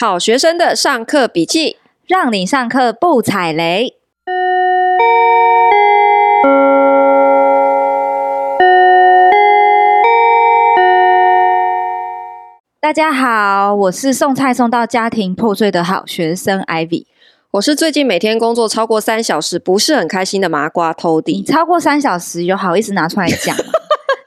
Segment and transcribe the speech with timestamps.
[0.00, 3.96] 好学生的上课笔记，让你上课不踩雷。
[12.78, 17.06] 大家好，我是送菜送到家庭破碎的好学生 Ivy。
[17.50, 21.38] 我是最近每天工作超过三小时，不是很开心的麻瓜 Tody。
[21.38, 23.72] 你超过三小时有好意思拿出来讲吗？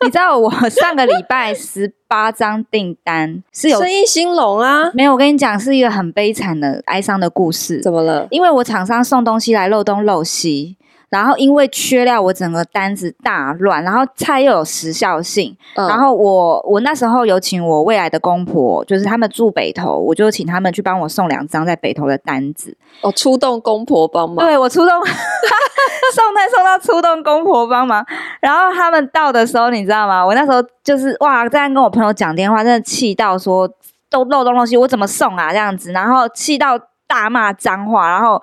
[0.04, 4.92] 你知道我上个礼拜十八张订单是有生意兴隆啊？
[4.94, 7.80] 没有，我跟你讲是一个很悲惨的哀伤的故事。
[7.82, 8.28] 怎么了？
[8.32, 10.78] 因为我厂商送东西来漏东漏西。
[11.12, 22.78] 然后因为缺料，我整个单子大乱，然后菜又有时效性，嗯、然后我我那时候有请我未来的公婆，就是他们住北投，我就请他们去帮我送两张在北投的单子。
[23.02, 24.38] 哦，出动公婆帮忙。
[24.38, 28.06] 对，我出动 送菜送到出动公婆帮忙，
[28.40, 30.26] 然后他们到的时候，你知道吗？
[30.26, 33.70] 我那时候就是哇，这样跟我朋友讲电话，真的气到说
[34.10, 38.42] 都漏东漏西，我怎么送啊这样子，然后气到大骂脏话，然后。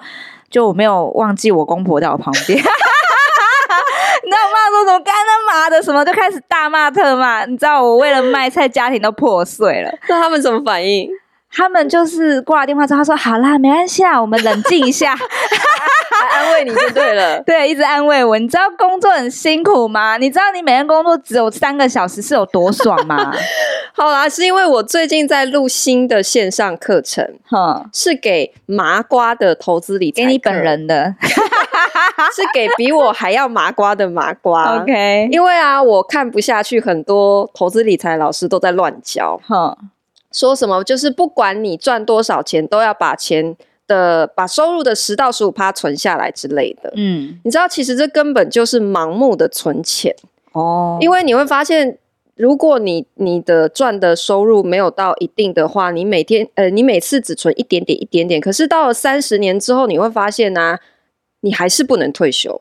[0.50, 9.90] 就我没有忘记我公婆在我旁边， 你知道我妈说什么干他妈的什么，就开始大骂特骂，你知道我为了卖菜家庭都破碎了。
[10.08, 11.10] 那他们什么反应？
[11.50, 15.16] 他们就是挂了电话之后，他说好啦，没关系啦，我们冷静一下。
[16.20, 18.36] 还安慰你就对了， 对，一直安慰我。
[18.36, 20.16] 你知道工作很辛苦吗？
[20.16, 23.32] 你知道你每天工作只有三个小时是有多爽吗？
[23.94, 31.14] 好啦，是因为我最近在录新的线上课程，哈，是给麻瓜的投资理财，给你本人的，
[32.34, 34.82] 是给比我还要麻瓜的麻瓜。
[34.82, 39.76] OK，因为啊，我看不下去，很多投资理财老师都在乱教，哈，
[40.32, 43.56] 说什么就是不管你赚多少钱，都要把钱。
[43.88, 50.14] 的把收入的十到十五趴存下来之类的，嗯，你知道其实这根本就是盲目的存钱
[50.52, 51.96] 哦，因为你会发现，
[52.34, 60.80] 如果你你的赚的收入没有到一定的话，你每天呃你每次只存一点点一点点，可是到了三十年之后，你会发现呢、啊，
[61.40, 62.60] 你还是不能退休，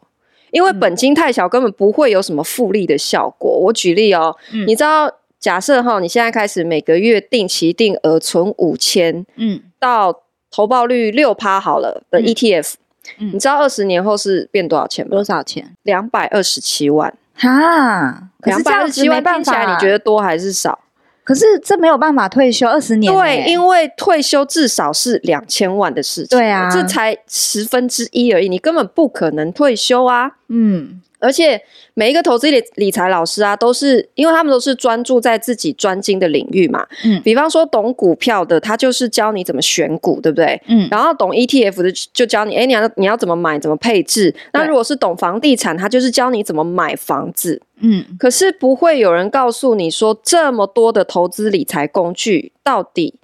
[0.52, 3.52] 因为本金太小，根本不会有什么复利的效果。
[3.52, 10.24] 我举例哦，嗯、你知道，假设哈，你现在开始每个月定期定额存五千，嗯，到。
[10.50, 12.76] 投报率六趴好了的 ETF，
[13.20, 15.12] 嗯，你知道二十年后是变多少钱吗？
[15.12, 15.76] 多少钱？
[15.84, 20.80] 两百二十七万哈，两百二十七万听起来你觉得多还是少？
[21.26, 31.02] 可是这没有办法退休二十年，对，因为退休至少是两千万的事情，对啊，这才十分之一而已，你根本不可能退休啊，嗯。
[31.20, 31.60] 而且
[31.94, 36.86] 每一个投资理理财老师啊，都是因为他们都是专注在自己专精的领域嘛。
[37.04, 40.62] 嗯，比方说懂股票的，他就是教你怎么选股，对不对？
[40.68, 44.34] 嗯，然后懂 ETF 的就教你，哎，你要你要怎么买，怎么配置。
[44.54, 47.62] 那如果是懂房地产，他就是教你怎么买房子。
[47.80, 53.16] 嗯，可是不会有人告诉你说，这么多的投资理财工具，到底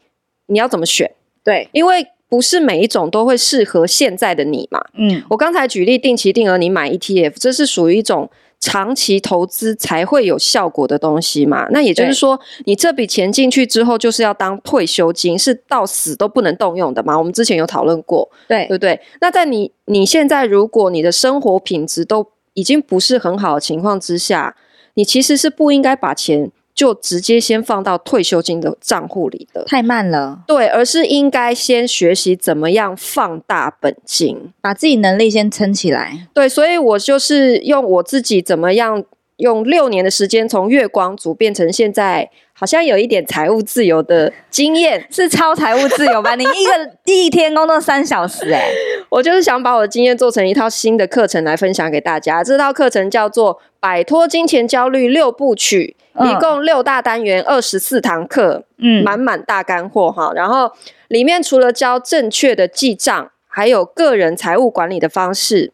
[0.48, 1.12] 你要怎么选？
[1.44, 2.08] 对，因为。
[2.34, 4.84] 不是每一种都会适合现在的你嘛？
[4.98, 8.28] 嗯，我刚才举例定期定额，你买 ETF，这是属于一种
[8.60, 11.68] 长期投资才会有效果的东西嘛？
[11.70, 17.16] 那也就是说，你这笔钱进去之后，就是要当退休金，是到死都不能动用的嘛？
[17.16, 19.00] 我们之前有讨论过，对对不对？
[19.22, 24.56] 那在你你现在如果你的生活品质都已经不是很好的情况之下，
[24.96, 26.52] 你其实是不应该把钱。
[26.76, 30.40] 就直接先放到退休金的账户里的，太慢了。
[30.48, 36.28] 对，而是应该先学习怎么样放大本金，把自己能力先撑起来。
[36.34, 39.04] 对，所以我就是用我自己怎么样
[39.38, 46.36] 用六年的时间，从月光族变成现在好像有一点财务自由的经验，是超财务自由吧？
[46.36, 48.72] 你一个 一天工作三小时，欸，哎，
[49.14, 52.44] 我就是想把我的经验做成一套新的课程来分享给大家。
[52.44, 55.96] 这套课程叫做《摆脱金钱焦虑六部曲》。
[56.16, 60.32] 一共六大单元，二十四堂课，嗯，满满大干货哈。
[60.36, 60.72] 然后
[61.08, 65.72] 里面除了教正确的记账，还有个人财务管理的方式，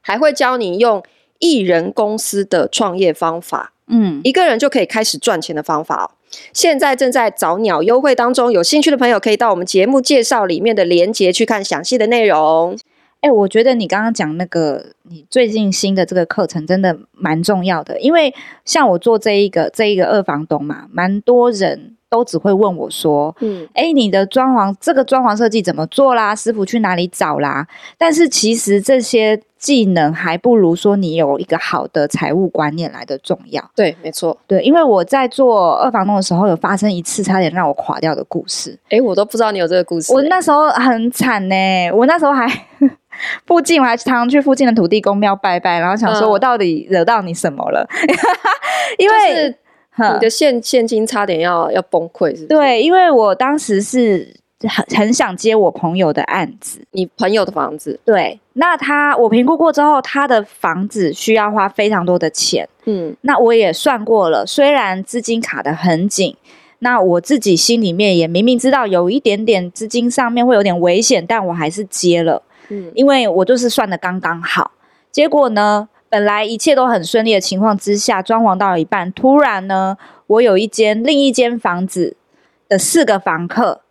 [0.00, 1.02] 还会教你用
[1.38, 6.10] 一人公司的创业方法，嗯，一个人就可以开始赚钱的方法哦。
[6.52, 12.78] 现在正在找鸟优惠当中，有兴趣的朋友可以到我们节目介绍里面的链接去看详细的内容。
[13.20, 18.34] 哎、我觉得你刚刚讲那个，你最近新的这个课程真的蛮重要的，因为
[18.64, 26.34] 像我做这一个这一个二房东嘛，蛮多人都只会问我说，嗯，哎、欸，你的装潢这个装潢设计怎么做啦？
[26.34, 27.66] 师傅去哪里找啦？
[27.96, 29.40] 但是其实这些。
[29.60, 33.62] 技能还不如说你有一个好的财务观念来的重要。
[33.76, 34.34] 对，没错。
[34.46, 38.74] 对，因为我在做二房东的时候，有发生一次差点让我垮掉的故事。
[38.88, 40.14] 哎，我都不知道你有这个故事。
[40.14, 42.48] 我那时候很惨呢，我那时候还
[43.46, 47.86] 附近我还常常去附近的土地公庙拜拜，然后想说我到底惹到你什么了？
[47.90, 48.08] 嗯、
[48.96, 49.54] 因为
[50.14, 52.46] 你的现现金差点要要崩溃，是不是？
[52.46, 54.36] 对，因为我当时是。
[54.68, 66.36] 很很想接我朋友的案子，你朋友的房子，对，那他我评估过之后，他的房子需要花非常多的钱，嗯，那我也算过了，虽然资金卡的很紧，
[66.80, 74.72] 那我自己心里面也明明知道有一点点资金上面会有点危险，但我还是接了，嗯，因为我就是算的刚刚好，
[75.10, 79.96] 结果呢，本来一切都很顺利的情况之下，装潢到一半，突然呢，
[80.26, 82.16] 我有一间另一间房子
[82.68, 83.82] 的四个房客。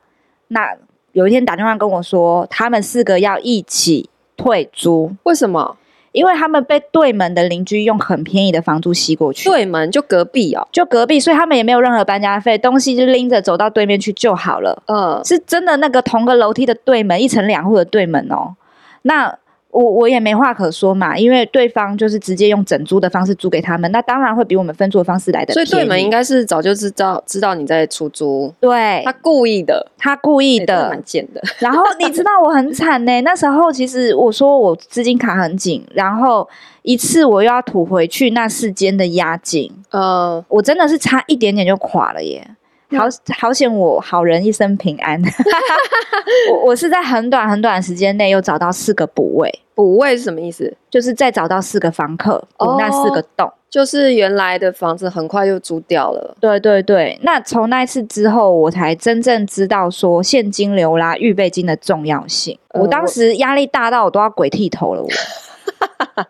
[0.50, 0.76] 那
[1.14, 5.16] 有一天打电话跟我说，他们四个要一起退租。
[5.24, 5.78] 为什么？
[6.12, 9.48] 因为他们被对门的邻居用很便宜的房租吸过去。
[9.48, 14.84] 对门就隔壁哦，就隔壁，所以他们也没有任何搬家费，东西就拎着走到对面去就好了。
[14.88, 18.58] 嗯，是真的那个同个楼梯的对门，一层两户的对门哦。
[19.04, 19.40] 那。
[19.72, 25.54] 我我也没话可说嘛，因为对方就是直接用整租的方式租给他们，那当然会比我们分租的方式来的。
[25.54, 31.42] 所以对门应该是早就知道知道你在出租，对，他故意的，他故意的，蛮贱的。
[31.60, 36.50] 然后你知道我很惨呢，那时候其实我说我资金卡很紧，然后
[36.82, 42.46] 一次我又要吐回去那四间的押金，呃，我真的是差一点点就垮了耶。
[42.98, 43.06] 好
[43.38, 45.22] 好险，我好人一生平安。
[46.52, 50.76] 我我是在很短很短的时间内又找到四个补位，补位是什么意思？
[50.90, 56.36] 就是再找到四个房客补那四个洞，就是原来的房子很快就租掉了。
[56.40, 62.58] 对对对，那从那一次之后，我才真正知道说现金流啦、预备金的重要性。
[62.74, 65.10] 我当时压力大到我都要鬼剃头了，我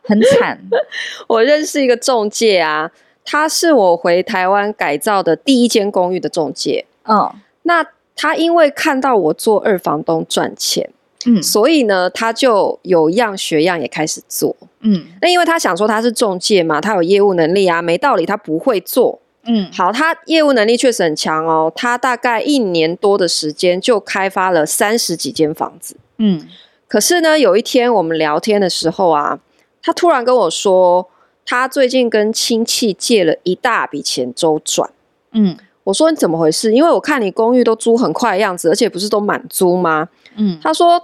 [0.04, 0.60] 很惨。
[1.28, 2.92] 我认识一个中介啊。
[3.32, 7.32] 他是我回台湾改造的第一间公寓的中介，嗯，
[7.62, 7.86] 那
[8.16, 10.90] 他因为看到我做二房东赚钱，
[11.28, 26.48] 嗯，所以呢，他就有样学样也开始做，嗯，那因为他想说他是中介嘛，他有业务能力啊，没道理他不会做，嗯，好，他业务能力确实很强哦，他大概一年多的时间就开发了三十几间房子，嗯，
[26.88, 29.38] 可是呢，有一天我们聊天的时候啊，
[29.84, 31.08] 他突然跟我说。
[31.50, 34.88] 他最近跟亲戚借了一大笔钱周转，
[35.32, 36.72] 嗯，我说你怎么回事？
[36.72, 40.08] 因为我看你公寓都租很快的样子，而且不是都满租吗？
[40.36, 41.02] 嗯，他说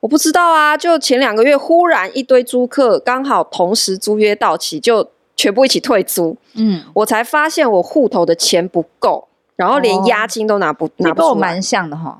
[0.00, 12.18] 我不知道啊，就前两个月忽然一堆租客刚好同时租约到期，就全部一起退租，嗯，我才发现我户头的钱不够，然后连押金都拿不、哦、拿不出来，蛮像的哈。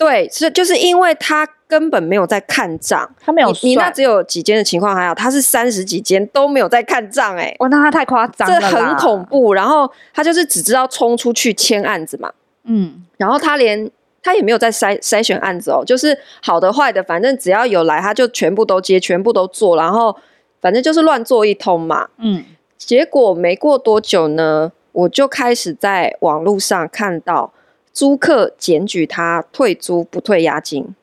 [0.00, 9.52] 对，是就是因为他根本没有在看账，他没有你，你那只有几间的情况还好，他是三十几间都没有在看账，哎，哇，那他太夸张了，这很恐怖。
[9.52, 12.32] 然后他就是只知道冲出去签案子嘛，
[12.64, 13.90] 嗯，然后他连
[14.22, 20.16] 他也没有在筛筛选案子哦，就是好的坏的，反正只要有来他就全部都接，全部都做，然后
[20.62, 22.42] 反正就是乱做一通嘛，嗯，
[22.78, 27.52] 结果没过多久呢，我就开始在网络上看到。
[28.00, 30.94] 租客检举他退租不退押金，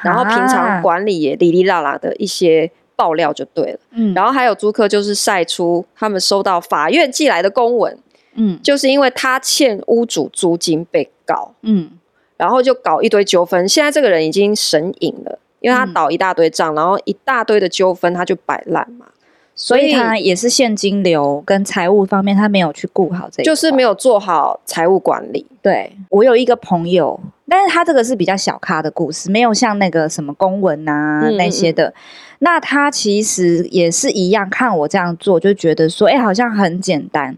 [0.00, 3.78] 然后平常管理也哩哩啦啦的一些爆料就对了。
[3.92, 7.96] 嗯，然后还有租客就是晒出他们收到法院寄来的公文，
[8.34, 11.92] 嗯，就是因为他欠屋主租金被告，嗯，
[12.36, 13.68] 然后就搞一堆纠纷。
[13.68, 19.06] 现在这个人已经神隐了，因为他倒一大堆账，然后一大堆的纠纷他就摆烂嘛。
[19.54, 25.46] 所以他也是现金流跟财务方面，他没有去顾好这一，就是没有做好财务管理。
[25.60, 31.92] 对，我有一个朋友，但是他这个是比较小咖的故事，没有像那个什么公文啊那些的。
[32.40, 37.36] 那他其实也是一样，看我这样做，就觉得说，哎，好像很简单，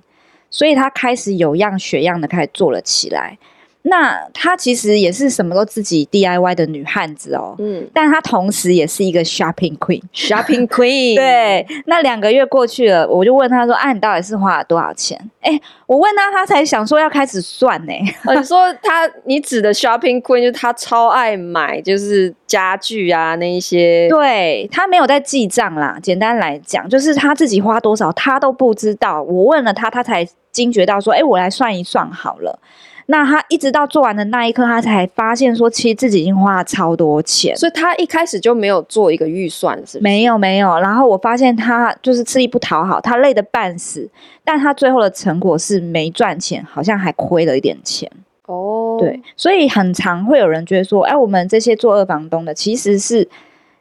[0.49, 3.37] 所以他开始有样学样的开始做了起来。
[3.86, 11.14] 那她其实也是什么都自己 DIY 的女汉子哦，嗯，但她同时也是一个 shopping queen，shopping queen。
[11.16, 17.92] 对，那两个月过去了，我就问她说：“啊，你到底是花了多少钱？”哎，我问她，她才想说要开始算呢。
[18.34, 24.08] 你说她，你指的 shopping queen 就是她超爱买，就是家具啊那一些。
[24.08, 25.98] 对，她没有在记账啦。
[26.02, 29.22] 简单来讲，就是她自己花多少，她都不知道。
[29.22, 32.58] 我问了她，她才惊觉到说：“哎，我来算一算好了。”
[33.06, 40.00] 那他一直到做完的那一刻，他才发现说，其实自己已经花了超多钱，所以他一开始就没有做一个预算，是？
[40.00, 40.78] 没有没有。
[40.78, 44.08] 然后我发现他就是吃力不讨好，他累得半死，
[44.42, 48.11] 但他最后的成果是没赚钱，好像还亏了一点钱。
[48.46, 53.28] 哦，对，所以很常会有人觉得说，哎，我们这些做二房东的其实是。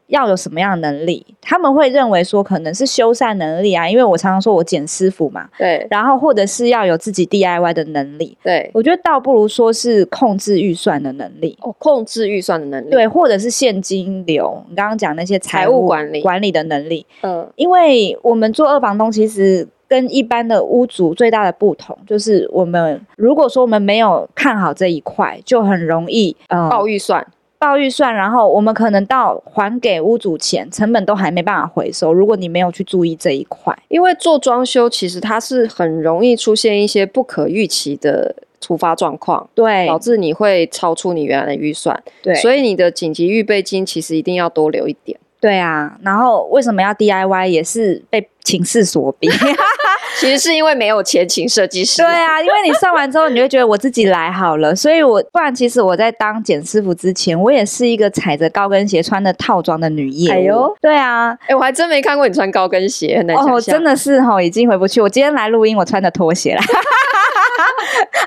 [0.07, 1.25] 要有什么样的能力？
[1.41, 5.49] 他们会认为说可能是修缮能力啊，因为我常常说我剪师傅嘛。
[5.57, 5.85] 对。
[5.89, 8.37] 然后或者是要有自己 DIY 的能力。
[8.43, 8.69] 对。
[8.73, 11.57] 我觉得倒不如说是控制预算的能力。
[11.61, 12.89] 哦，控制预算的能力。
[12.89, 14.63] 对，或者是现金流。
[14.69, 17.05] 你刚刚讲那些财务，管理管理的能力。
[17.21, 17.49] 嗯。
[17.55, 19.67] 因为我们做二房东，其实。
[19.85, 27.23] 跟一般的屋主最大的不同，就是我们如果说我们没有看好这一块，就很容易呃爆预算。
[27.63, 32.11] 报预算，然后我们可能到还给屋主钱，成本都还没办法回收。
[32.11, 45.17] 如果你没有去注意这一块，因为做装修其实它是很容易出现一些不可预期的突发状况，对，导致你会超出你原来的预算，对，所以你的紧急预备金其实一定要多留一点。
[45.39, 49.29] 对啊，然后为什么要 DIY 也是被情势所逼，
[50.19, 52.01] 其实是因为没有钱请设计师。
[52.01, 60.31] 对啊，因为你上完之后，你就觉得我自己来好了，所以我不然其实我在当简师傅之前，我也是一个踩着高跟鞋穿的套装的女业。
[60.31, 63.55] 哎呦，对啊，哎，我还真没看过你穿高跟鞋，很难想象。
[63.55, 65.01] 哦，真的是哈，已经回不去。
[65.01, 66.63] 我今天来录音，我穿的拖鞋来。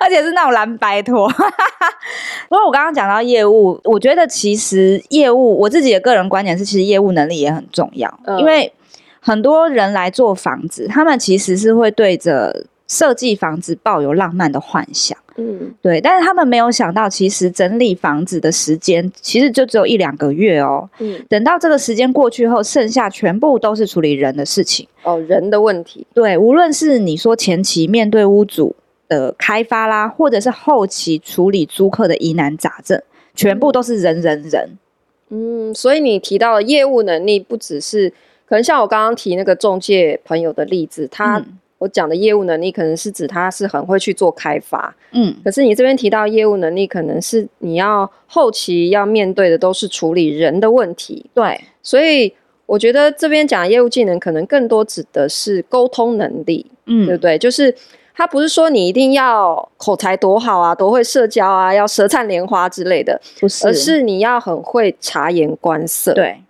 [0.00, 1.28] 而且是那种蓝白拖。
[2.48, 8.12] 不过我刚刚讲到业务，我觉得其实业务，我自己的个人观点是，其实业务能力也很重要。
[8.24, 8.72] 嗯、因为
[9.26, 15.18] 很多人来做房子，他们其实是会对着设计房子抱有浪漫的幻想。
[15.36, 16.00] 嗯，对。
[16.00, 20.88] 但是他们没有想到，其实整理房子的时间其实就只有一两个月哦。
[21.00, 21.20] 嗯。
[21.28, 24.86] 等到这个时间过去后，剩下全部都是处理人的事情。
[25.02, 26.06] 哦，人的问题。
[26.14, 28.76] 对，无论是你说前期面对屋主。
[29.08, 33.00] 的开发啦，或者是后期处理租客的疑难杂症，
[33.36, 34.68] 全部都是人人人。
[35.28, 38.12] 嗯，所以你提到的业务能力，不只是
[38.46, 44.94] 可能像我刚刚提那个中介朋友的例子，他、嗯、我讲的业务能力，可能是指他是很会去做开发。
[45.12, 51.26] 嗯，可是你这边提到业务能力，可能是你要后期要面对的都是处理人的问题。
[51.34, 52.32] 对，所以
[52.66, 56.66] 我觉得这边讲业务技能，可能更多指的是沟通能力。
[56.86, 57.36] 嗯，对不对？
[57.38, 57.74] 就是。
[58.18, 66.40] 他不是说你一定要口才多好啊，多会社交啊，要舌灿莲花之类的，不是，而是你要很会察言观色，对，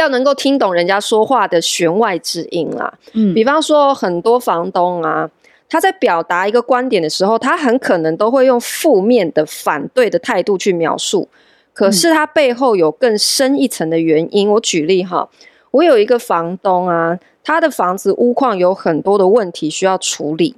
[0.00, 2.92] 要能够听懂人家说话的弦外之音啦。
[3.12, 5.30] 嗯，比方说很多房东啊，
[5.68, 11.28] 他在表达一个观点的时候，他很可能都会用负面的反对的态度去描述，
[11.72, 14.50] 可是他背后有更深一层的原因。
[14.50, 15.28] 我举例哈，
[15.70, 20.56] 我有一个房东啊，他的房子屋况有很多的问题需要处理。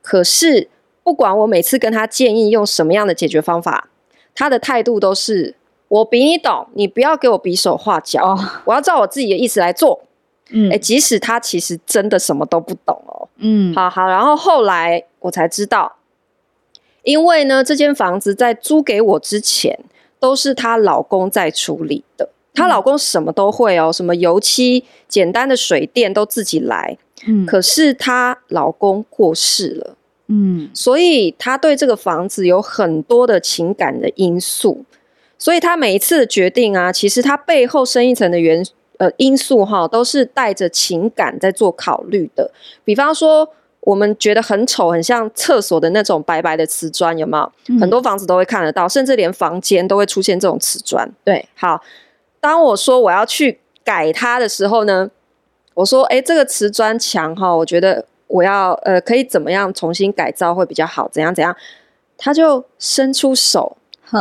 [0.00, 0.68] 可是，
[1.02, 3.88] 不管我每次跟他建议用什么样的解决方法，
[4.34, 5.54] 他的态度都是
[5.88, 10.00] 我比你懂，你不要给我比手画脚，哦、我要照我自己的意思来做。
[10.50, 13.28] 嗯，诶，即使他其实真的什么都不懂哦。
[13.38, 15.96] 嗯，好好，然后后来我才知道，
[17.02, 19.78] 因为呢，这间房子在租给我之前，
[20.20, 22.28] 都是她老公在处理的。
[22.54, 26.96] 她老公什么都会哦，什么油漆、简单的水电都自己来。
[27.26, 29.96] 嗯，可是她老公过世了。
[30.28, 34.84] 嗯，所以她对这个房子有很多的情感的因素，
[35.38, 38.64] 所以他每一次的决定啊，其实他背后深一层的原
[38.98, 42.50] 呃因素哈，都是带着情感在做考虑的。
[42.84, 43.48] 比方说，
[43.80, 47.52] 我们觉得很丑，很像厕所的那种白白的瓷砖，有没有？
[47.68, 51.08] 嗯、很多房子都会看得到，甚至连房间都会出现这种瓷砖。
[51.24, 51.82] 对，好，
[52.40, 55.10] 当我说我要去改它的时候呢，
[55.74, 58.06] 我说，哎，这个瓷砖墙哈，我觉得。
[58.28, 61.08] 我要呃，可以怎么样重新改造会比较好？
[61.12, 61.56] 怎样怎样？
[62.18, 63.76] 他就伸出手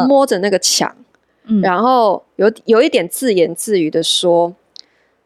[0.07, 0.95] 摸着那个墙，
[1.47, 4.53] 嗯，然后有有一点自言自语的说：“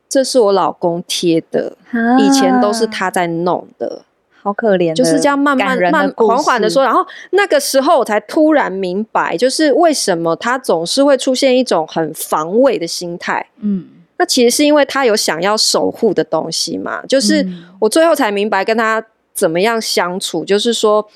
[0.10, 4.04] 这是我老公贴的，啊，以前都是他在弄的，
[4.42, 6.84] 好可怜。”就是这样慢慢慢缓缓的说。
[6.84, 13.48] 然后那个时候我才突然明白，就是为什么他总是会出现一种很防卫的心态。
[13.60, 13.88] 嗯。
[14.22, 17.48] 那其实是因为他有想要守护的东西嘛，就是
[17.80, 19.02] 我最后才明白跟他
[19.34, 21.08] 怎么样相处，就是说，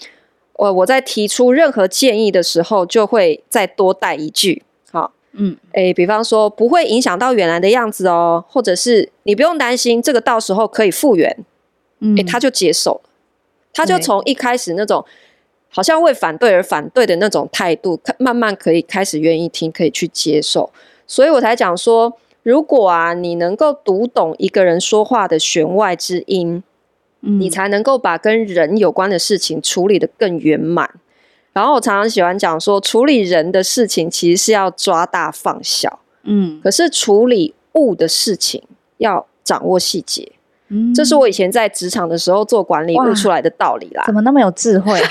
[0.54, 4.73] 我我在提出任何建议的时候，就会再多带一句，好，
[5.34, 11.46] 嗯，诶，比方说不会影响到原来的样子哦，或者是你不用担心，这个到时候可以复原，
[12.00, 13.10] 嗯，诶，他就接受了，
[13.74, 15.04] 他就从一开始那种
[15.70, 20.72] 好像为反对而反对的那种态度，慢慢可以开始愿意听，可以去接受，
[21.08, 22.18] 所以我才讲说。
[22.44, 26.62] 如果啊，你能够读懂一个人说话的弦外之音，
[27.22, 31.00] 嗯，你才能够把跟人有关的事情处理得更圆满。
[31.54, 38.62] 然后我常常喜欢讲说，处理人的事情其实是要抓大放小，嗯，可是处理物的事情
[38.98, 40.32] 要掌握细节，
[40.70, 44.04] 嗯，这是我以前在职场的时候做管理悟出来的道理啦。
[44.06, 45.00] 怎么那么有智慧？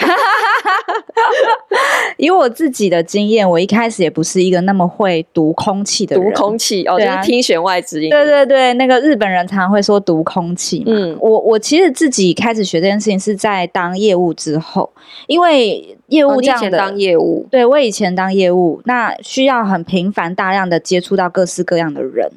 [2.17, 6.25] 以我自己的经验，我一开始也不是一个那么会读空气的人。
[6.25, 8.11] 读空气哦，就是听弦外之音。
[8.11, 10.87] 对对对，那个日本人常常会说读空气嘛。
[10.87, 14.91] 嗯，我我其实自己开始学这件事情是在当业务之后，
[15.27, 22.29] 因为业务这样的、哦、当业务，对我以前当业务，那需要很频繁大量的接触到各式各样的人，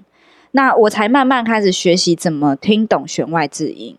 [0.51, 3.95] 那我才慢慢开始学习怎么听懂弦外之音。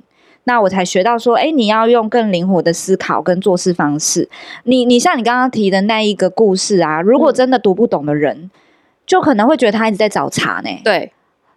[0.46, 4.28] 那我才学到说，哎，你要用更灵活的思考跟做事方式。
[4.64, 8.50] 你你像你刚刚提的那一个故事啊，如果真的读不懂的人，嗯、
[9.06, 10.70] 就可能会觉得他一直在找茬呢。
[10.82, 11.12] 对，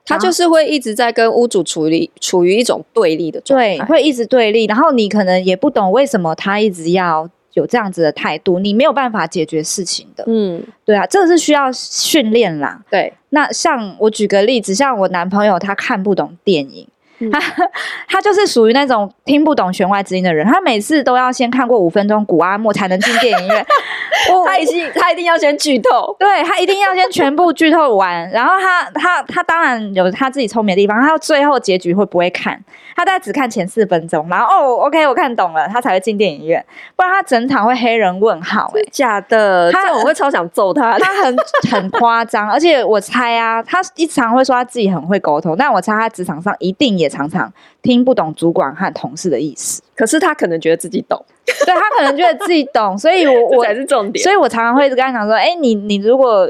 [0.06, 4.66] 他就是会一直在跟屋主处于处于一种对立的状态，对，会一直对立。
[4.66, 7.30] 然后你可能也不懂为什么他一直要。
[7.54, 10.24] 有这样子的态度，你没有办法解决事情的。
[10.28, 12.80] 嗯，对啊，这个是需要训练啦。
[12.92, 16.88] 对，那像我举个例子，像我男朋友，他看不懂电影。
[17.32, 17.40] 他
[18.08, 23.66] 他就是属于那种听不懂弦外之音的人，他每次都要先看过五分钟古阿莫才能进电影院。
[24.46, 32.62] 他已经他一定要先剧透，对，他一定要先全部剧透完，然后他他他当然有他自己聪明的地方，他最后结局会不会看？
[32.96, 36.64] 他大概只看前四分钟，然后哦，OK，我看懂了，他才会进电影院，
[36.96, 38.72] 不然他整场会黑人问号。
[38.76, 41.38] 哎，假的，他我会超想揍他，他很
[41.72, 47.09] 很夸张，而且我猜啊，他一常会说他自己很会沟通，但我猜他职场上一定也。
[47.10, 47.52] 常常
[47.82, 56.48] 听不懂主管和同事的意思，可是他可能觉得自己懂，对，他可能觉得自己懂，所以我 我才是重点，所以我常常会跟他讲说，哎、欸，你你如果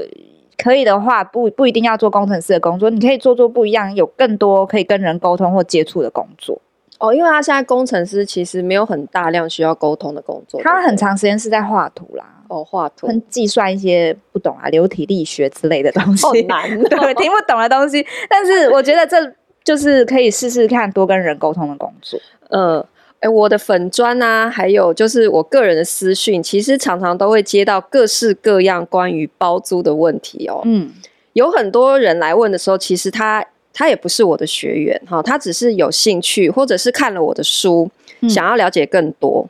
[0.57, 6.61] 可以的话，不不一定要做工程师的工作，你可以做做不一样，有更多可以跟人沟通或接触的工作。
[6.99, 19.33] 哦，因为他现在工程师其实没有很大量需要沟通的工作，他很长时间是在画图啦，哦，画图，跟计算一些不懂啊流体力学之类的东西，好难、哦， 对，听不懂的东西，但是我觉得这。
[19.69, 22.19] 就是可以试试看多跟人沟通的工作。
[22.49, 22.79] 嗯，
[23.19, 30.61] 哎、欸，我的粉砖啊，还有就是我个人的私讯，其实常常都会接到各式各样关于包租的问题哦。
[30.63, 30.89] 嗯，
[31.33, 37.87] 有很多人来问的时候，其实他他也不是我的学员哈，他只是有兴趣，或者是看了我的书，
[38.27, 39.47] 想要了解更多。
[39.47, 39.49] 嗯、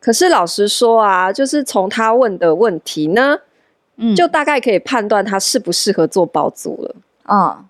[0.00, 3.38] 可是老实说啊，就是从他问的问题呢，
[3.96, 6.94] 嗯，就大概可以判断他适不适合做包租了。
[7.32, 7.65] 嗯。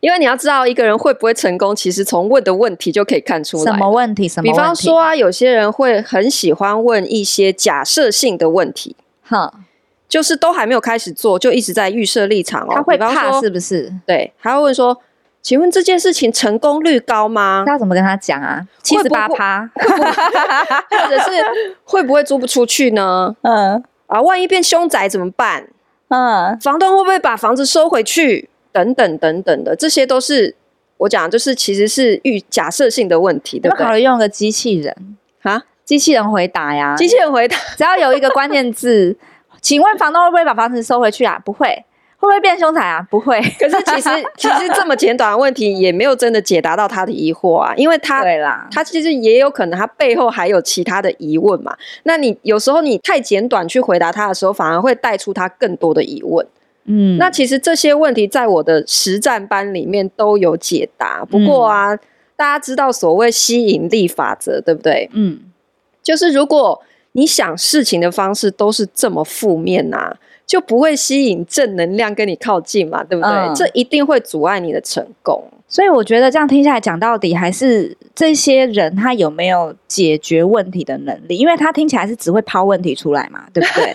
[0.00, 3.64] 因为你要知道一个人会不会成功，其实从问的问题就可以看出来。
[3.64, 4.28] 什么问题？
[4.28, 4.58] 什么问题？
[4.58, 9.52] 比方说啊，有些人会很喜欢问一些假设性的问题，哈，
[10.08, 12.72] 就是都还没有开始做，就一直在预设立场哦。
[12.74, 13.92] 他会怕是不是？
[14.06, 14.96] 对，他会问说
[15.42, 18.64] ：“请问这件事情成功率高吗？”那要怎么跟他讲啊？
[18.82, 21.30] 七十八趴，或者是
[21.84, 23.34] 会不会租不出去呢？
[23.42, 25.68] 嗯，啊，万一变凶宅怎么办？
[26.08, 28.48] 嗯，房东会不会把房子收回去？
[28.72, 30.54] 等等等等的，这些都是
[30.98, 33.84] 我讲，就是其实是预假设性的问题，对不对？
[33.84, 34.94] 考虑用个机器人
[35.42, 39.16] 啊，机器人回答呀，机器人回答，只要有一个关键字，
[39.62, 41.40] 请问房东会不会把房子收回去啊？
[41.44, 41.66] 不会，
[42.18, 43.00] 会不会变凶宅啊？
[43.10, 43.40] 不会。
[43.58, 51.76] 可是其实 其实这么简短的问题，也没有真的解答到他的疑惑啊，因为他对啦，他其实也有可能他背后还有其他的疑问嘛。
[52.02, 56.46] 那你有时候你太简短去回答他的时候，反而会带出他更多的疑问。
[56.88, 61.24] 嗯，那其实这些问题在我的实战班里面都有解答。
[61.24, 62.00] 不过啊，嗯、
[62.34, 65.08] 大家知道所谓吸引力法则，对不对？
[65.12, 65.38] 嗯，
[66.02, 73.30] 就是如果你想事情的方式都是这么负面啊，就不会吸引正能量跟你靠近嘛，对不对？
[73.30, 75.44] 嗯、这一定会阻碍你的成功。
[75.68, 81.36] 所以我觉得这样听下来讲到底，还是这些人他有没有解决问题的能力？
[81.36, 83.92] 因为他听起来是只会抛问题出来嘛，对不对？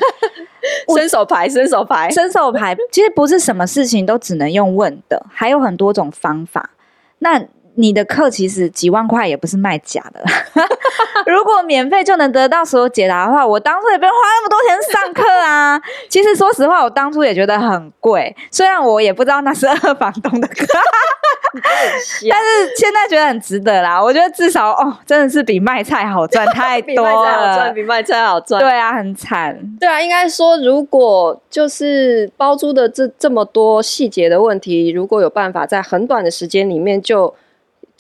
[0.96, 6.70] 伸手牌，伸手牌，伸手牌，其实不是什么事情都只能用问的，还有很多种方法。
[7.20, 7.44] 那
[7.76, 10.24] 你的课其实几万块也不是卖假的。
[11.26, 15.82] 如果免费就能得到所有解答的话，我当初也不用花那么多钱上课啊。
[16.10, 20.66] 其实说实话，我当初也觉得很贵，虽然我也不知道那是二房东的课，
[22.30, 24.02] 但是现在觉得很值得啦。
[24.02, 28.62] 我觉得至少哦，真的是比卖菜好赚太多了，比卖菜好赚，比卖菜好赚。
[28.62, 29.58] 对啊，很惨。
[29.80, 37.34] 对啊，应该说，如果就是包租的这这么多细节的问题，如果有办法在很短的时间里面就。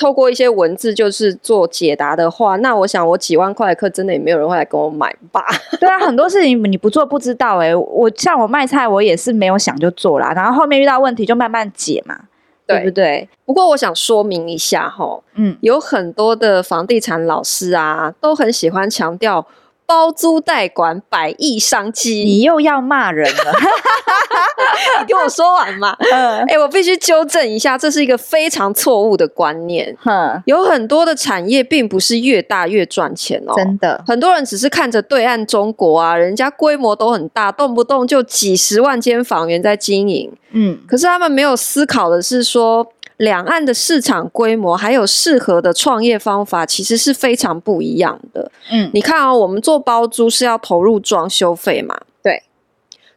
[0.03, 5.41] 透过一些文字就是做解答的话，那我想我几万块的课真的也没有人会来跟我买吧？
[5.79, 7.75] 对啊，很多事情你不做不知道哎、欸。
[7.75, 12.19] 我像我卖菜，我也是没有想就做啦，然后后面遇到问题就慢慢解嘛，
[12.67, 13.29] 对，对不对？
[13.45, 19.47] 不过我想说明一下哈，嗯，有很多的房地产老师啊，都很喜欢强调。
[19.93, 23.53] 包租代管百亿商机，你又要骂人了？
[24.99, 25.95] 你听我说完嘛。
[26.11, 29.95] 嗯，哎、欸，我必须纠正一下，这是一个非常错误的观念。
[30.05, 33.53] 嗯，有很多的产业并不是越大越赚钱哦。
[33.55, 40.31] 真的，很多人只是看着对岸中国啊，人家规模都很大，动不动就几十万间房源在经营。
[40.53, 42.91] 嗯，可是他们没有思考的是说。
[43.23, 48.51] 两岸的市场规模还有适合的创业方法，其实是非常不一样的。
[48.69, 51.99] 嗯，你看哦，我们做包租是要投入装修费嘛？
[52.21, 52.43] 对。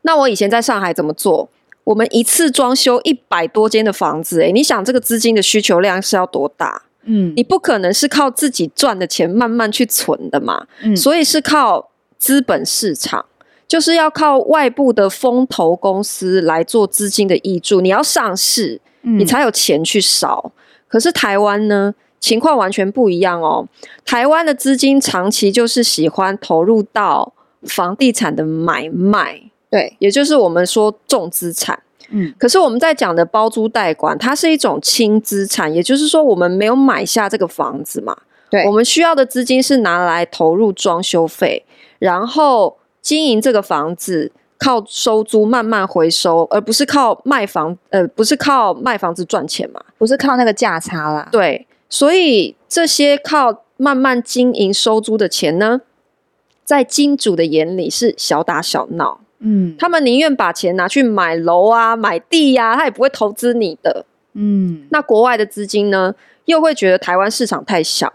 [0.03, 1.49] 那我以前在上海怎么做？
[1.85, 6.83] 我们一次装修一百多间的房子，诶，你想这个资金的需求量是要多大？
[7.05, 13.25] 嗯，你不可能是靠自己赚的钱慢慢去存的嘛，嗯，所以是靠资本市场，
[13.69, 20.53] 就是要靠外部的风投公司来做资金的挹注，你要上市，你才有钱去烧。
[20.89, 23.67] 可是台湾呢，情况完全不一样哦。
[24.05, 29.41] 台湾的资金长期就是喜欢投入到房地产的买卖，
[29.71, 31.81] 对，也就是我们说重资产。
[32.11, 38.17] 嗯，可是我们在讲的包租代管，它是一种轻资产，也就是说我们没有买下这个房子嘛，
[38.49, 41.65] 对，我们需要的资金是拿来投入装修费，
[41.99, 44.33] 然后经营这个房子。
[44.59, 49.81] 靠收租慢慢回收，而不是靠卖房，呃，不是靠卖房子赚钱嘛？
[49.99, 51.29] 不是靠那个价差啦。
[51.31, 55.83] 对，所以这些靠慢慢经营收租的钱呢，
[56.65, 59.21] 在金主的眼里是小打小闹。
[59.41, 64.07] 嗯，他们宁愿把钱拿去买楼啊、买地呀、啊，他也不会投资你的。
[64.33, 66.15] 嗯，那国外的资金呢，
[66.47, 68.13] 又会觉得台湾市场太小。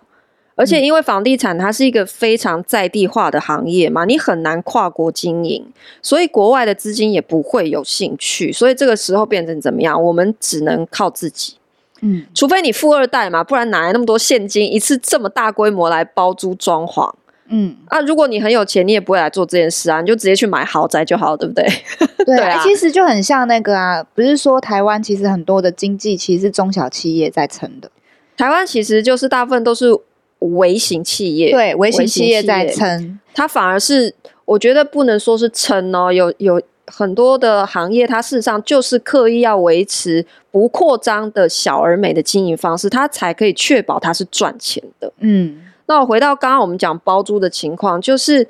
[0.53, 5.65] 而且，因为房地产它是一个非常在地化的行业嘛，你很难跨国经营，
[6.01, 8.51] 所以国外的资金也不会有兴趣。
[8.51, 10.03] 所以这个时候变成怎么样？
[10.03, 11.55] 我们只能靠自己。
[12.01, 17.11] 嗯，除非你富二代嘛，不然哪来那么多现金，一次这么大规模来包租装潢？
[17.47, 21.65] 嗯，啊，如果你很有钱，你也不会来做这件事啊，你就直接去买豪宅就好了，对不对？
[22.25, 27.89] 对啊，其实就很像那个啊，不是说台湾其实很多的经济其实是中小企业在撑的，
[28.37, 29.97] 台湾其实就是大部分都是。
[30.41, 34.13] 微型企业，对，微型企业在撑，它反而是
[34.45, 45.13] 我觉得不能说是撑哦，有有很多的行业，它事实上就是刻意要维持不扩张的小而美的经营方式，它才可以确保它是赚钱的。
[45.19, 48.47] 嗯，那我回到刚刚我们讲包租的情况，就是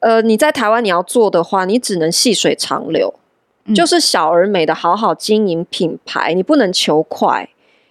[0.00, 3.14] 呃，你在台湾你要做的话，你只能细水长流，
[3.66, 7.48] 嗯，就是小而美的好好经营品牌，你不能求快，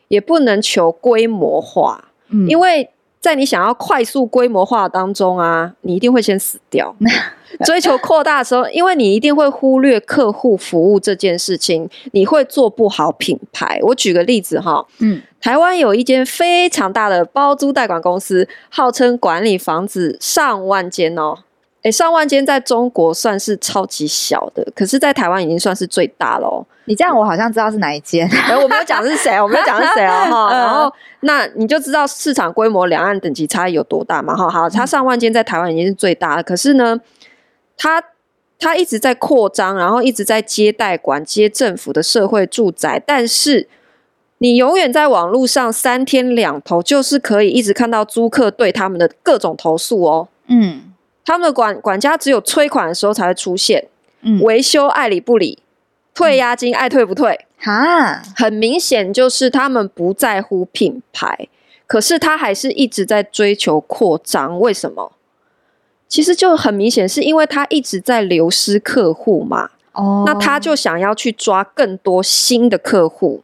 [0.09, 2.09] 也不能求规模化。
[2.47, 2.89] 因为
[3.19, 6.95] 在你想要快速规模化当中啊，你一定会先死掉。
[7.65, 13.77] 追求扩大的时候，因为你一定会忽略客户服务这件事情，你会做不好品牌。
[13.83, 21.39] 我举个例子哈，嗯，台湾有一间非常大的包租代管公司，号称管理房子上万间哦。
[21.83, 26.63] 诶，上万间在中国算是超级小的，可是，在台湾已经算是最大了哦。
[26.85, 28.29] 你这样，我好像知道是哪一间。
[28.61, 30.13] 我没有讲是谁，我没有讲是谁哦。
[30.29, 30.51] 哈。
[30.51, 34.35] 然后，那你就知道市场规模、两岸等级差异有多大嘛？
[34.35, 36.43] 哈，好，它上万间在台湾已经是最大了。
[36.43, 36.99] 可是呢，
[37.75, 38.03] 它
[38.59, 43.67] 它一直在扩张，然后一直在接代管、接政府的社会住宅，但是
[44.37, 50.27] 你永远在网络上三天两头，就是可以一直看到租客对他们的各种投诉哦。
[50.45, 50.90] 嗯。
[51.23, 53.87] 他们的管管家只有催款的时候才会出现，
[54.21, 55.59] 嗯，维修爱理不理，
[56.13, 61.47] 退押金爱退不退，哈，很明显就是他们不在乎品牌，
[61.85, 65.11] 可是他还是一直在追求扩张，为什么？
[66.07, 73.43] 其实就很明显是因为他一直在流失客户嘛，哦，那他就想要去抓更多新的客户，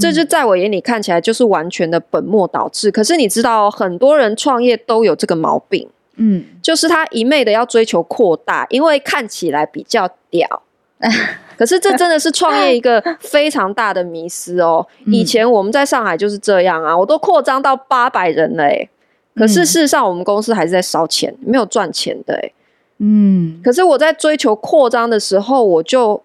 [0.00, 2.90] 这就在我眼里看起来就是完全的本末倒置。
[2.90, 5.88] 可是你知道，很多人创业都有这个毛病。
[6.22, 10.62] 嗯，就是他一昧的要追求扩大，因为看起来比较屌。
[11.56, 14.86] 可是这真的是创业一个非常大的迷思哦。
[15.06, 18.88] 以前我们在上海就是这样啊，我都扩张到八百人了诶，
[19.34, 22.52] 可是事实上我们公司还是在烧钱，没有赚钱的诶。
[22.98, 26.22] 嗯，可是我在追求扩张的时候，我就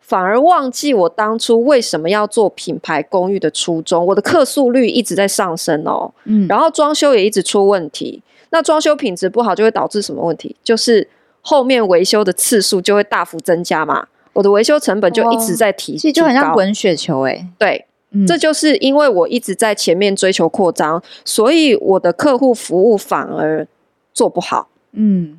[0.00, 4.04] 反而忘记我当初为什么要做品牌公寓的初衷。
[4.06, 8.22] 我的客诉率一直在上升哦，嗯，然后装修也一直出问题。
[8.50, 10.54] 那装修品质不好就会导致什么问题？
[10.62, 11.08] 就是
[11.40, 14.06] 后面维修的次数就会大幅增加嘛。
[14.32, 17.46] 我的维修成本就一直在提，其实就很像滚雪球哎、欸。
[17.58, 23.66] 对、嗯，这就是因为我一直在前面追求扩张，所以我的客户服务反而
[24.12, 24.68] 做不好。
[24.92, 25.38] 嗯，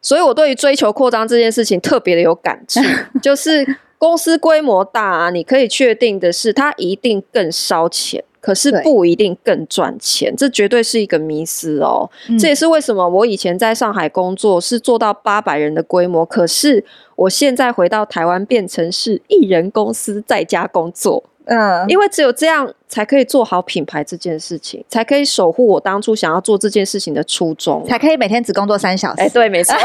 [0.00, 2.80] 所以我对于追求扩张这件事情特别的有感触，
[3.22, 3.64] 就是
[3.96, 8.24] 公司规模大啊，你可以确定的是，它一定更烧钱。
[8.42, 12.36] 可是不一定更赚钱，这绝对是一个迷思哦、嗯。
[12.36, 21.22] 这也是为什么我以前在上海工作是做到八百人的规模，可是我现在回到台湾变成是一人公司在家工作。
[21.44, 29.20] 嗯，因为只有这样才可以做好品牌这件事情，才可以守护我当初想要做这件事情的初衷，才可以每天只工作三小时。
[29.20, 29.74] 哎、欸，对，没错。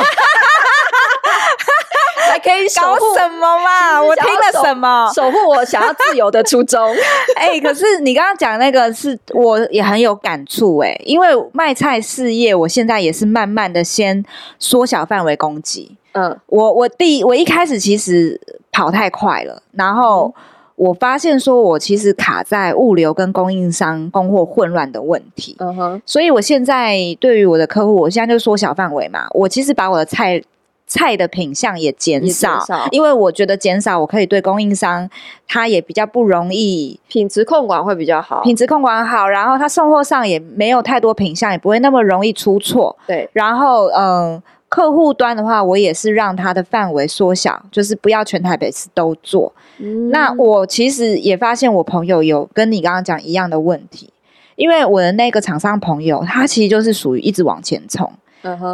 [2.37, 4.01] 还可以搞什么嘛？
[4.01, 5.11] 我听了什么？
[5.13, 6.79] 守护我想要自由的初衷。
[7.35, 14.23] 哎、欸，可是你刚刚讲那个是，我也很有感触哎、欸，因为卖菜事业，我现在也是慢慢的先
[14.59, 15.97] 缩小范围攻击。
[16.11, 18.39] 嗯，我我第我一开始其实
[18.71, 20.33] 跑太快了，然后
[20.75, 25.55] 我发现说我其实卡在物流跟供应商供货混乱的问题。
[25.59, 30.41] 嗯哼，所以我现在对于我的客户，我现在就缩小范围嘛，我其实把我的菜。
[30.87, 35.07] 菜的品相也减少，少，因为我觉得减少，我可以对供应商，
[35.45, 42.95] 他也比较不容易，品质控管会比较好，品质控管好，然后他送货上也没有太多品相，也不会那么容易出错。
[43.05, 49.51] 对，然后嗯，客户端的话，我也是让他的范围缩小，就是不要全台北市都做。
[49.79, 54.09] 嗯，那我其实也发现，我朋友有跟你刚刚讲一样的问题，
[54.55, 58.09] 因为我的那个厂商朋友，他其实就是属于一直往前冲。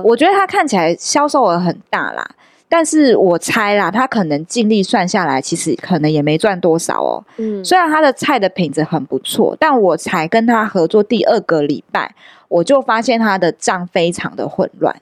[0.04, 2.28] 我觉得他看起来销售额很大啦，
[2.70, 7.24] 但是我猜啦，他可能净利算下来，其实可能也没赚多少哦。
[7.38, 12.14] 嗯，虽然他的菜的品质很不错，但我才跟他合作第二个礼拜，
[12.48, 14.96] 我就发现他的账非常的混乱。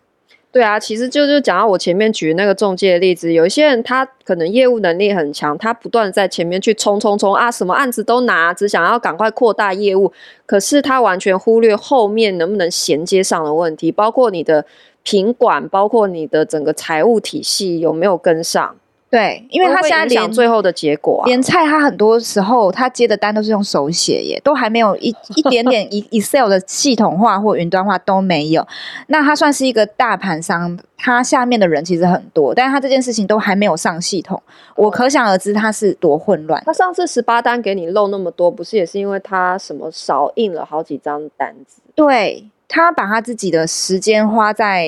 [0.51, 10.11] 对啊，其实就是讲到我前面举那个中介的例子，有一些人他可能业务能力很强，他不断在前面去冲冲冲啊，什么案子都拿，只想要赶快扩大业务，
[10.45, 14.65] 可是他完全忽略后面能不能衔接上的问题，包括你的
[15.03, 18.75] 品管，包括你的整个财务体系有没有跟上。
[19.11, 28.65] 对，因为他现在连最后的结果、啊，连菜他很多时候他接的单都是用手写耶，都还没有一一点点 Excel 的系统化或云端化都没有。
[29.07, 34.41] 那他算是一个大盘商，他下面的人其实很多，但是他这件事情都还没有上系统，
[34.77, 36.63] 我可想而知他是多混乱。
[36.65, 41.81] 他上次十八单给你漏那么多，不是也是因为他什么少印了好几张单子？
[41.95, 44.87] 对，他把他自己的时间花在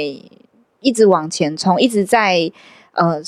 [0.80, 2.50] 一直往前冲，一直在
[2.94, 3.22] 呃。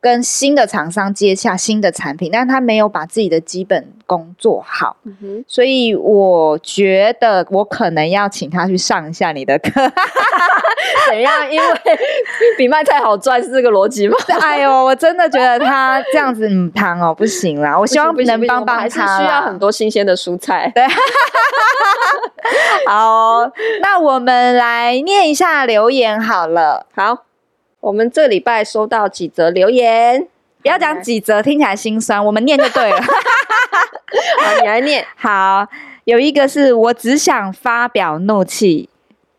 [0.00, 9.70] 跟新的厂商接洽新的产品，但他没有把自己的基本功做好，嗯，所以我觉得我可能要请他去上一下你的课，
[11.08, 11.52] 怎样？
[11.52, 11.66] 因为
[12.56, 14.16] 比卖菜好赚是这个逻辑吗？
[14.40, 20.72] 哎呦，我真的觉得他这样子嗯，汤哦，不行啦， 我希望能帮帮他，需要很多新鲜的蔬菜。
[20.74, 20.82] 对，
[22.88, 27.24] 好哦，那我们来念一下留言好了，好。
[27.80, 30.26] 我们这礼拜收到几则留言，
[30.62, 32.24] 不要讲几则，听起来心酸。
[32.24, 33.00] 我们念就对了。
[33.00, 35.04] 好，你来念。
[35.16, 35.66] 好，
[36.04, 38.90] 有一个是我只想发表怒气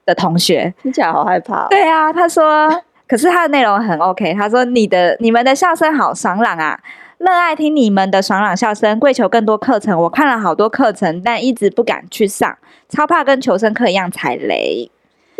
[0.06, 1.68] 的同学，听起来好害怕哦。
[1.70, 2.68] 对啊，他说，
[3.08, 4.34] 可是他的内容很 OK。
[4.34, 6.80] 他说：“你的你们的笑声好爽朗啊，
[7.20, 10.02] 热爱听你们的爽朗笑声，跪求更多课程。
[10.02, 12.58] 我看了好多课程，但一直不敢去上，
[12.90, 14.90] 超怕跟求生课一样踩雷。”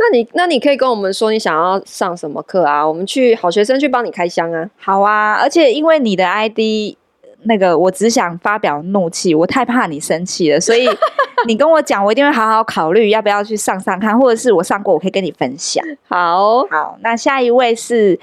[0.02, 2.86] 那你那你可以跟我们说你想要上什么课啊？
[2.86, 4.68] 我们去好学生去帮你开箱啊。
[4.78, 6.96] 好啊，而且因为你的 ID
[7.44, 10.88] 那个，我只想发表怒气，我太怕你生气了，所以
[11.48, 15.86] 你跟我讲，我一定会好好考虑要不要去上上看，或者是我上过，我可以跟你分享。
[16.08, 18.20] 好好，那下一位是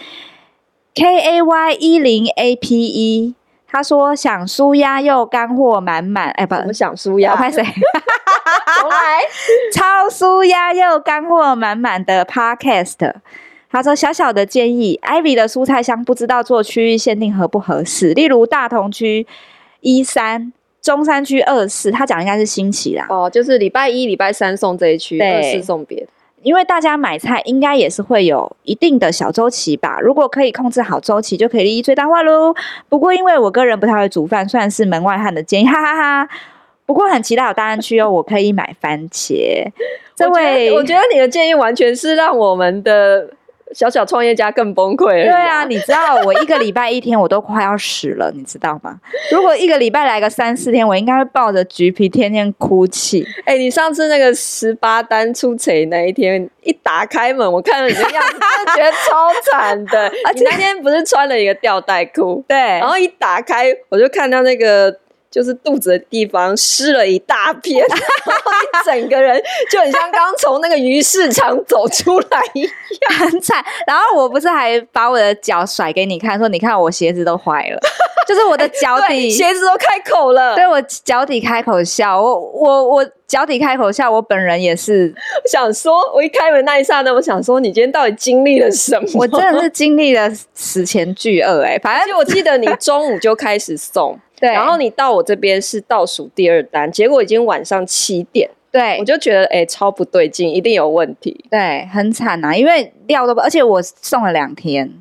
[0.95, 3.35] K A Y 一零 A P E，
[3.67, 7.63] 他说想舒压又干货满满，哎，不，我想舒压，拍谁？
[8.81, 9.21] 重来，
[9.73, 13.15] 超舒压又干货满满的 Podcast。
[13.71, 18.15] 他说：“小小的建议，Ivy 的蔬菜箱不知道做区域限定合不合适？
[18.15, 19.27] 例如大同区
[19.81, 21.91] 一三，中山区二四。
[21.91, 23.07] 他讲应该是新奇啦。
[23.11, 26.07] 哦，就是礼拜一、礼拜三送这一区，二四送别的。
[26.43, 30.01] 因为大家买菜应该也是会有一定的小周期吧？
[30.01, 32.55] 如果可以控制好周期，就可以利益最大化喽。
[32.89, 36.29] 不过因为我个人不太会煮饭，算是门外汉的建议，哈哈哈哈。”
[36.89, 39.63] 不过很期待有大安区哦， 我可以买番茄。
[40.17, 43.29] 这位，我觉得你的建议完全是让我们的
[43.73, 45.25] 小小创业家更崩溃了。
[45.25, 48.99] 对啊，你知道我一个礼拜一天我都快要死了，你知道吗？
[49.31, 53.23] 如果一个礼拜来个三四天，我应该会抱着橘皮天天哭泣。
[53.45, 60.11] 哎、欸，你上次那个十八单出贼那一天，一打开门，我看到你的样子，真的觉得超惨的。
[60.27, 64.99] 而且那天不是穿了一个吊带裤，对，然后一打开，我就看到那个。
[65.31, 67.99] 就是肚子的地方湿了一大片， 然
[68.39, 73.65] 后你整个人就很像刚从那个鱼市场走出来一样，很惨。
[73.87, 77.79] 然后我不是还把我的脚甩给你看，说你看我鞋子都坏了，
[78.27, 85.15] 就是我的脚底 鞋子都开口了，对，我脚底开口笑，我我我脚底开口笑，我本人也是
[85.51, 89.09] 想说，我一开门那一刹那，我想说你今天到底经历了什么？
[89.15, 94.19] 我真的是经历了史前巨鳄哎、欸，反正我记得你中午就开始送。
[94.41, 104.93] 对，然后你到我这边是倒数第二单，结果已经晚上七点，对，我就觉得哎、欸，超不对劲，一定有问题，对，很惨啊，因为料都不，而且我送了两天，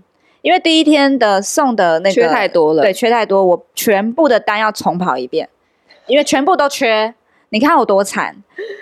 [0.41, 5.47] 因为第一天的送的那个缺太多了，对，缺太多，我全部的单要重跑一遍，
[6.08, 7.13] 因为全部都缺，
[7.49, 8.36] 你看我多惨，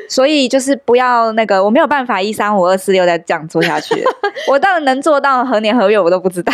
[0.10, 4.04] 所以就是不要那个，我没有办法一三五二四六再这样做下去。
[4.48, 6.52] 我到底能做到何年何月我都不知道，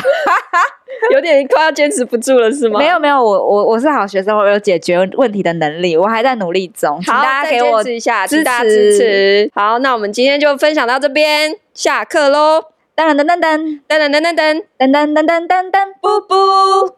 [1.13, 2.79] 有点快要坚持不住了是吗？
[2.79, 9.51] 没有没有，我我我是好学生，我有解决问题的能力，我还在努力中，请大家给我支持一下，支持支持。
[9.55, 12.63] 好，那我们今天就分享到这边，下课喽！
[12.93, 16.95] 噔噔噔噔噔噔噔噔噔噔噔噔噔噔噔，布布。